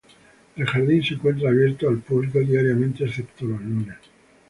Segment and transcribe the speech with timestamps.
[0.55, 3.97] El jardín se encuentra abierto al público diariamente excepto los lunes.